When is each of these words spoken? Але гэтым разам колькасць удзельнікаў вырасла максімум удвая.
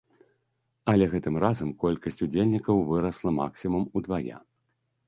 Але 0.93 1.05
гэтым 1.11 1.37
разам 1.45 1.75
колькасць 1.83 2.23
удзельнікаў 2.27 2.85
вырасла 2.89 3.39
максімум 3.41 3.83
удвая. 4.01 4.37